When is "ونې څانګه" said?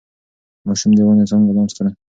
1.07-1.51